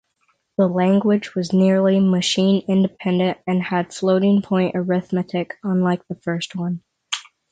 The 0.57 0.67
language 0.67 1.35
was 1.35 1.53
nearly 1.53 1.99
machine-independent 1.99 3.37
and 3.45 3.61
had 3.61 3.93
floating-point 3.93 4.75
arithmetic, 4.75 5.59
unlike 5.63 6.07
the 6.07 6.15
first 6.15 6.55
one. 6.55 6.81